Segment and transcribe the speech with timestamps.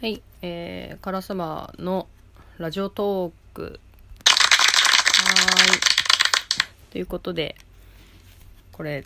[0.00, 2.08] はい、えー、カラスマの
[2.56, 3.62] ラジオトーク。
[3.62, 3.72] はー
[5.76, 5.80] い。
[6.90, 7.54] ということで、
[8.72, 9.04] これ、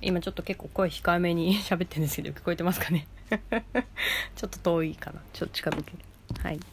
[0.00, 3.06] 今ちょっと結構声控えめに 喋ってるんですけど、聞こえてますかね？
[4.34, 5.22] ちょっと遠いかな。
[5.32, 5.98] ちょっと近づける。
[6.42, 6.58] はい。
[6.58, 6.66] と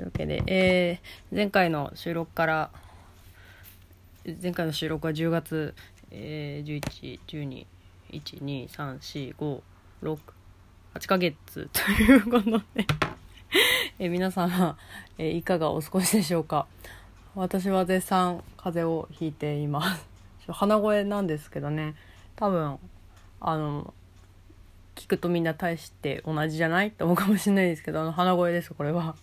[0.00, 2.70] いうわけで、えー、前回の収録から、
[4.42, 5.74] 前回の収録は10月、
[6.10, 7.66] えー、11、12、
[8.10, 9.62] 1、2、3、4、5、
[10.02, 10.18] 6、
[10.94, 12.86] 8ヶ月ということで。
[13.98, 14.76] え皆様、
[15.18, 16.66] えいかがお過ごしでしょうか？
[17.34, 20.06] 私は絶賛風邪をひいています。
[20.48, 21.94] 鼻声なんですけどね。
[22.36, 22.78] 多分
[23.40, 23.92] あの
[24.94, 29.16] 聞くとみんな大して同じじゃないって思うかもしれないですけどあの鼻声ですこれは。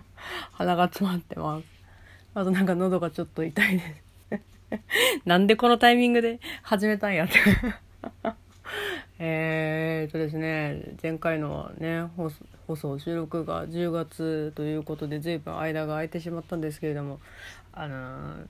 [0.52, 1.64] 鼻が詰まってます。
[2.34, 3.82] あとなんか喉がちょっと痛いで
[4.30, 4.40] す。
[5.26, 7.34] なんでこのタイミングで始めたんやって。
[9.18, 17.18] えーっとですね前回のね放送収録が10月ということで随分間が空いてしまったんですけれども
[17.72, 18.46] あのー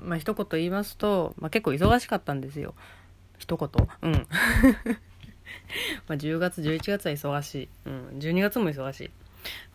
[0.00, 2.74] まあ一言言いますと、まあ、結構忙しかったんですよ。
[3.38, 3.88] 一言。
[4.02, 4.12] うん。
[6.08, 9.10] まあ10月11月は忙しい、うん、12月も忙しい。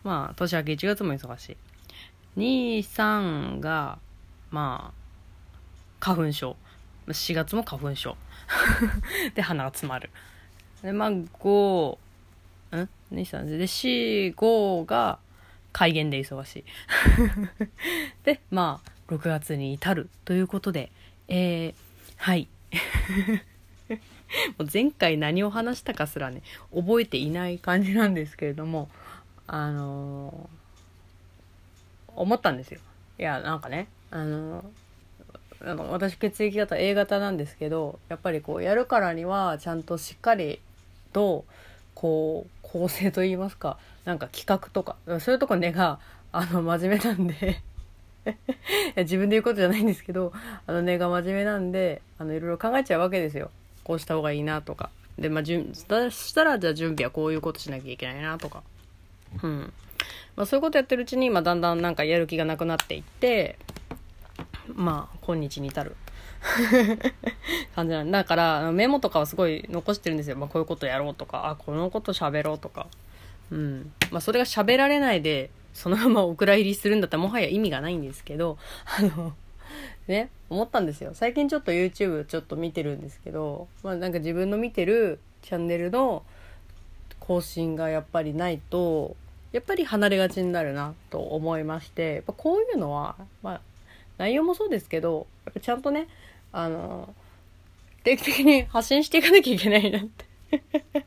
[0.02, 1.56] まあ年明け1月も忙しい。
[2.36, 3.98] 23が
[4.50, 5.54] まあ
[6.00, 6.56] 花粉症。
[7.08, 8.16] 4月も花粉症。
[9.34, 10.10] で鼻が詰まる。
[10.84, 11.98] でまあ5
[12.76, 15.18] ん？23で45が
[15.72, 16.64] 改元で忙しい。
[18.22, 20.92] でまあ6月に至るということで
[21.28, 21.74] えー、
[22.18, 22.48] はい。
[24.58, 26.42] もう前回何を話したかすらね
[26.74, 28.90] 覚えていない感じなんですけれども
[29.46, 30.64] あのー
[32.16, 32.80] 思ったんですよ。
[33.18, 34.64] いやなんかねあのー
[35.64, 40.60] なんか私血液型 A 型なんですけどやっぱりこうやるからにはちゃんとしっかり
[41.14, 41.46] と
[41.94, 45.98] こう構成といいますかなんか企画とかそういうとこ根が
[46.32, 47.62] あの真面目なんで
[48.96, 50.32] 自分で言うことじゃないんですけど
[50.66, 53.50] あの根が真面目なんであのいろいろ考えちゃうわけですよ。
[53.84, 54.90] こうした方がいいなとか。
[55.18, 58.62] でまあじゅんそしたらじゃあ準備はこういうことしなきゃいけないなとか。
[59.42, 59.72] うん。
[60.36, 63.56] まあそういうことやってるうちに、まあ、だんだんなんかやる気がなくなっていって
[64.74, 65.96] まあ今日に至る。
[67.74, 72.86] 感じなんだからメモとかはすごい残してるんですよ、まあ、こういうことやろうとかあこのこと喋ろうとか。
[73.50, 73.92] うん。
[74.10, 78.58] まあそれが喋られないでそのままお蔵入りするんだったらもはや意味がないんですけど
[78.98, 79.34] あの
[80.06, 81.12] ね思ったんですよ。
[81.14, 86.22] 最近ちょっと YouTube ちょっと見てるんですけどまあなんか自分の見てるチャンネルの
[87.20, 89.16] 更新がやっぱりないと
[89.52, 93.60] やっぱり離れがちになるなと思いましてやっぱこういうのはまあ
[94.18, 96.08] 内容もそうですけどやっぱちゃんとね
[96.52, 97.14] あの
[98.04, 100.24] 定期的に発信していかなきゃいけないなって。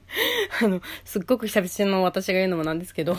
[0.62, 3.16] あのすっごく久々の私が言うのもなんですけど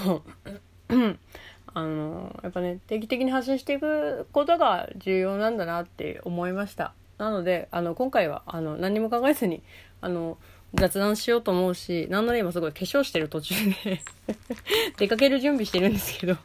[1.75, 6.93] あのやっぱね定期的に発信していくことが重要なんだなって思いました。
[7.19, 9.63] なのであの今回はあの何も考えずに
[10.01, 10.39] あの
[10.75, 13.55] 雑談しようと思うしなんなら今すごい化粧してる途中
[13.85, 14.01] で
[14.99, 16.37] 出かける準備してるんですけど。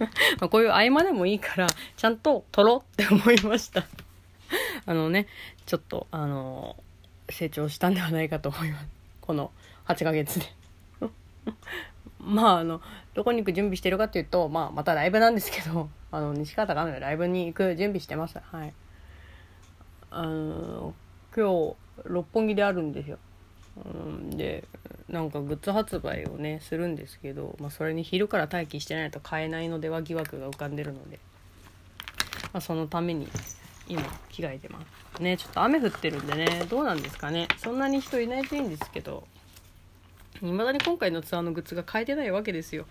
[0.40, 1.66] まこういう合間でもいいから
[1.96, 3.84] ちゃんと撮ろうって思いました。
[4.86, 5.26] あのね
[5.66, 6.76] ちょっとあの
[7.28, 8.88] 成長したんではないかと思います。
[9.20, 9.50] この
[9.86, 10.46] 8ヶ月で。
[12.18, 12.80] まああの
[13.14, 18.38] どこに行く準備してるかっていうと、まあ、またライブなんですけどあの西方がのライブに行く準備してます。
[18.38, 18.72] はい。
[20.10, 20.94] あの
[21.34, 23.18] 今日六本木であるんですよ。
[23.76, 24.64] うんで
[25.08, 31.18] なんかグッズ発売をねするんですけど、まあ、それに昼から待機してないと買えないのでは疑惑が浮かんでるので、
[32.52, 33.28] まあ、そのために
[33.88, 34.80] 今着替えてま
[35.16, 35.22] す。
[35.22, 37.48] ねちょっと雨降ってるんでねどうなんですかね。
[37.58, 39.26] そんなに人いないといいんですけど
[40.42, 42.86] いまだに今回のツアーのグッズが買えてないわけですよ。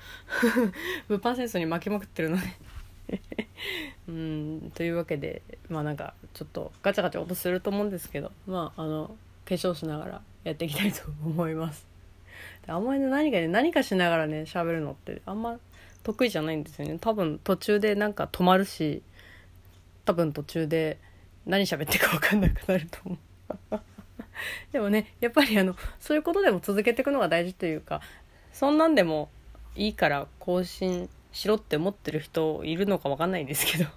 [1.08, 2.44] 物販センスに負けまくってるので。
[4.08, 9.16] うんというわけでまあなんかちょっとガチャガチャ音すると思うんですけどまああの
[9.50, 11.88] 化粧しながらやっていきたいと思います。
[12.66, 15.60] であんまりね何かね何かしながらね喋るのってあんま
[16.04, 17.00] 得意じゃないんですよね。
[17.02, 19.02] 多分途中でなんか止まるし
[20.06, 21.00] 多分途中で
[21.48, 23.18] 何喋ってるか分かんなくなると思
[23.72, 23.80] う。
[24.72, 28.02] でもねやっぱりあのそういうことでも続けていくのが大事というか
[28.54, 29.30] そんなんでも
[29.76, 33.90] いいから更新しろって思ってる人いるのか分かんないんですけど。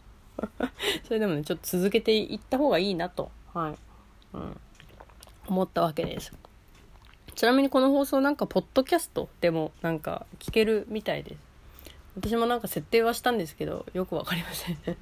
[1.05, 3.31] それでもねちょっと続けていった方がいいなと。
[3.53, 3.75] はい、
[4.37, 4.61] うん、
[5.47, 6.33] 思ったわけです。
[7.35, 11.37] ちなみにこの放送なんかポッドキャストでもなんか聞けるみたいです。
[12.17, 14.79] 私もなんか設定はしたんですけどよくわかりません。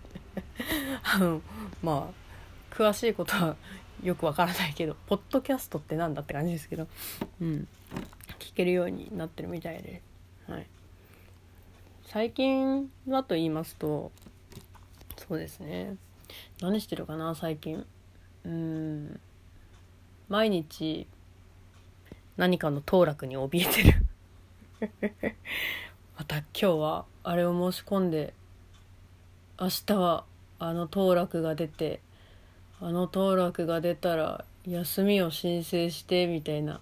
[1.02, 1.42] あの
[1.82, 3.56] まあ詳しいことは
[4.02, 6.87] よくわからないけどポッドキャストってなんだって感じですけど
[7.40, 7.69] うん。
[8.38, 10.02] 聞けるようになってるみたいで。
[10.46, 10.66] はい。
[12.06, 14.10] 最近はと言いますと
[15.16, 15.96] そうですね。
[16.60, 17.84] 何してるかな最近。
[18.44, 19.20] うん。
[20.31, 21.09] 毎日
[22.37, 24.06] 何かの当落に怯えてる。
[26.17, 28.32] また今日はあれを申し込んで
[29.61, 30.25] 明日は
[30.61, 32.00] あの当落が出て
[32.81, 36.81] あの当落が出たら休みを申請してみたいな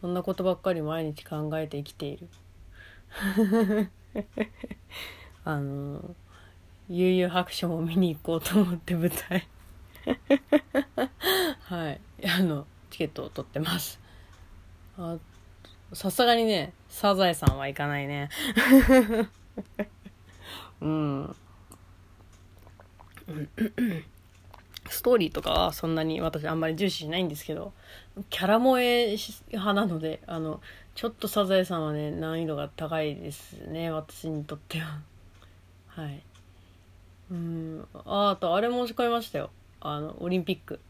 [0.00, 2.28] そんなことばっかり毎日考えて生きている。
[5.44, 6.16] あの
[6.88, 9.46] 悠々白書も見に行こうと思って舞台。
[11.62, 12.00] はい。
[12.26, 12.66] あの
[13.00, 13.98] ケットを取ってます。
[14.98, 15.16] あ
[15.94, 18.28] さすがにねサザエさんは行かないね。
[20.82, 21.36] うん。
[24.90, 27.72] ストーリーとかはそんなに私あんまり重視しないんですけど
[28.28, 29.16] キャラ萌え
[29.48, 30.60] 派なのであの
[30.94, 35.00] ちょっとサザエさんはね難易度が高いですね私にとっては。
[35.86, 36.22] はい。
[37.30, 37.88] うん。
[37.94, 39.50] ああとあれ申し込みましたよ。
[39.80, 40.80] あのオリンピック。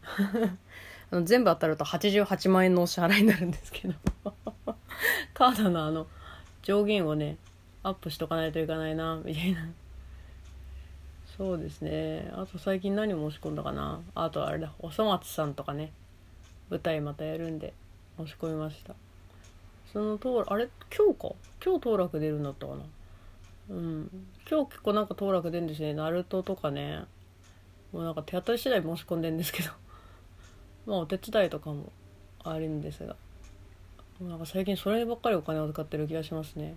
[1.11, 3.93] あの全部当たると88万円のお支払いになるんですけど。
[5.33, 6.07] カードのあの
[6.63, 7.37] 上限をね
[7.83, 9.67] アップしとかないといかないなみたいな。
[11.37, 12.31] そうですね。
[12.33, 13.99] あと最近何申し込んだかな。
[14.15, 15.91] あとあれだおそ松さんとかね。
[16.69, 17.73] 舞台またやるんで
[18.17, 18.95] 申し込みました。
[19.91, 21.35] その当あれ今日か？
[21.63, 22.83] 今日当落出るんだったかな。
[23.71, 24.09] うん。
[24.49, 25.93] 今日結構なんか当落出るんですね。
[25.93, 27.03] ナルトとかね。
[27.91, 29.71] もうなんか手当たり次第申し込んでんですけど。
[30.85, 31.91] まあお手伝いとかも
[32.43, 33.15] あるんですが
[34.21, 36.75] なんか最近そればっかりお金を使ってる気がしますね。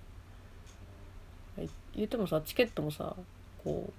[1.95, 3.15] 言ってもさチケットもさ
[3.63, 3.93] こ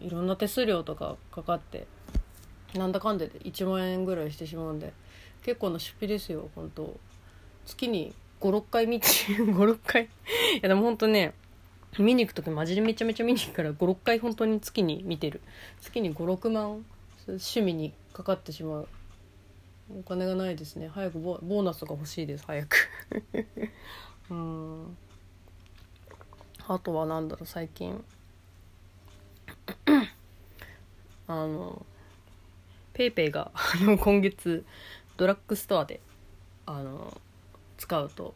[0.00, 1.86] ういろんな手数料とかかかって
[2.74, 4.92] なんだかんでで1万円ぐらいしてしまうんで
[5.42, 6.98] 結構な出費ですよ本当。
[7.66, 10.04] 月に56回見て 56回。
[10.04, 10.08] い
[10.62, 11.34] やでも本当ね
[11.98, 15.40] 見に行く時マジでめちゃめちゃ見に行くから56回本当に月に見てる。
[15.80, 16.84] 月に56万
[17.26, 18.88] 趣味にかかってしまう。
[19.90, 20.88] お金がないですね。
[20.88, 22.44] 早くボーナスが欲しいです。
[22.46, 22.88] 早く。
[24.30, 24.96] うん。
[26.66, 28.04] あとは何だろう最近。
[31.28, 31.86] あの
[32.92, 33.52] ペイペイが
[34.00, 34.64] 今月
[35.16, 36.00] ドラッグストアで
[36.66, 37.20] あの
[37.78, 38.34] 使うと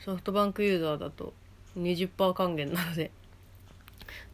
[0.00, 1.32] ソフトバンクユーザーだと
[1.76, 3.10] 20%還元なので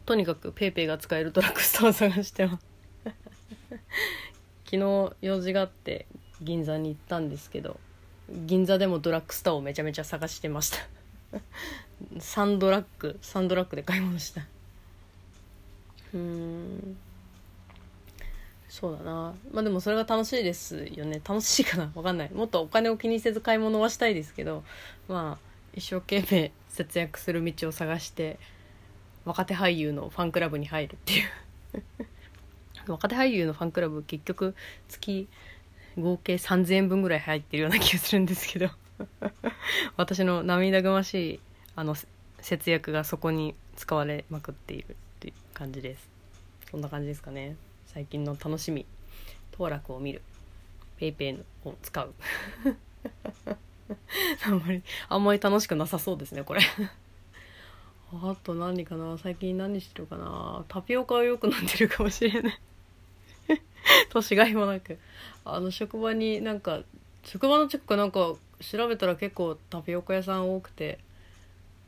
[0.05, 2.65] とにかく PayPay が使えるドラッグストアを探してます。
[4.71, 6.05] 昨日用事があって
[6.41, 7.77] 銀座に行ったんですけど
[8.29, 10.77] 銀座でもドラッグストアをめちゃめちゃ探してました。
[12.17, 14.47] 3ドラッグ3ドラッグで買い物した。
[16.13, 16.97] うん。
[18.69, 19.33] そうだな。
[19.51, 21.21] まあでもそれが楽しいですよね。
[21.27, 21.87] 楽しいかな？
[21.87, 22.31] 分かんない。
[22.31, 24.63] もっとお金を気にせず買い物はしたいですけど
[25.09, 28.39] まあ一生懸命節約する道を探して
[29.25, 31.29] 若手俳優のファンクラブに入るっていう。
[32.91, 34.55] 若手俳優のファンクラブ結局
[34.87, 35.27] 月
[35.97, 38.69] 合計3000円分ぐらい入ってるような気がするんですけど。
[39.97, 41.39] 私の涙ぐましい
[41.75, 41.95] あの
[42.39, 46.09] 節約がそこに使われまくっているっていう感じです。
[46.69, 47.55] そんな感じですかね。
[47.87, 48.85] 最近の楽しみ
[49.51, 50.21] 当落を見る。
[50.99, 52.13] PayPay を使う。
[54.45, 56.61] あんまりあんまり楽しくなさそうですねこれ。
[58.13, 59.17] あと何かな？
[59.17, 60.65] 最近何してるかな？
[60.67, 62.59] タピオカをよく飲んでるかもしれない。
[64.09, 64.97] 年がいもなく。
[65.43, 66.81] あの職場になんか
[67.23, 70.99] 職場のチェックなんか調べたら結構タピオカ屋さん多くて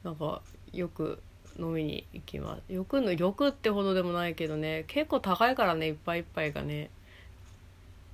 [0.03, 0.41] なんか
[0.71, 1.21] よく
[1.59, 2.73] 飲みに行きます。
[2.73, 6.89] よくのよくってほどでもないけどね結構高いからねいっぱいいっぱいがね。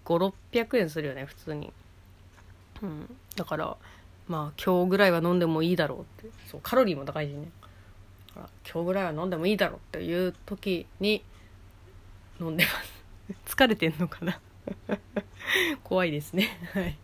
[0.05, 1.71] 5600円するよね普通に。
[2.81, 3.17] うん。
[3.35, 3.77] だから
[4.27, 6.29] まあ今日ぐらいは飲んでもいいだろうって。
[6.47, 7.49] そうカロリーも高いしね。
[8.29, 11.23] だから今日ぐらいは飲んでもいいだろうっていう時に
[12.39, 12.88] 飲んでます。
[13.45, 14.39] 疲れてんのかな？
[15.83, 16.49] 怖いですね。
[16.73, 16.97] はい。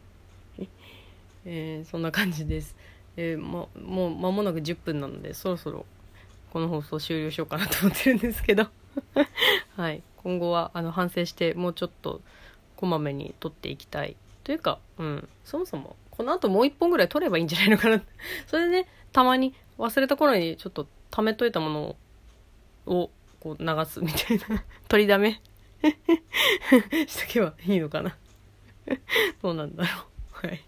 [1.45, 2.75] えー、そんな感じです。
[3.17, 5.85] えー、ももう間もなく10分なのでそろそろ
[6.51, 8.67] この放送終了しようかなと思ってるんですけど。
[9.75, 10.01] はい。
[10.17, 12.21] 今後はあの反省してもうちょっと
[12.75, 15.29] こまめに撮っていきたいというかうん。
[15.43, 18.01] そもそもこの後もう一本ぐらい撮ればいいんじゃないのかな
[18.47, 21.95] それでねたまに忘れた頃にちょっと貯めといたもの
[22.85, 24.63] をこう流すみたいな。
[24.87, 25.41] 取りだめ
[27.07, 28.17] しとけばいいのかな
[29.41, 30.05] どうなんだろ
[30.43, 30.61] うはい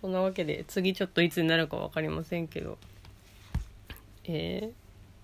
[0.00, 2.78] そんなわけで次ちょっといつになるか分かりませんけど
[4.28, 4.72] え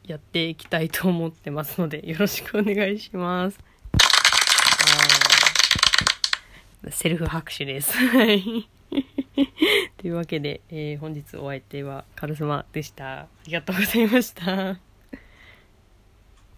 [0.06, 3.58] ー、やっていきたいと思ってますので、よろしくお願いします。
[6.90, 7.92] セルフ拍手です。
[7.96, 8.68] はい。
[9.96, 13.20] というわけで、えー本日お相手はカルスマでした。
[13.22, 14.91] ありがとうございました。